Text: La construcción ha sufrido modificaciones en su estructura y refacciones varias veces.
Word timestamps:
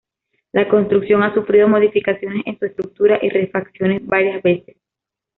La 0.51 0.67
construcción 0.67 1.21
ha 1.21 1.31
sufrido 1.31 1.67
modificaciones 1.67 2.41
en 2.47 2.57
su 2.57 2.65
estructura 2.65 3.19
y 3.21 3.29
refacciones 3.29 4.03
varias 4.03 4.41
veces. 4.41 4.77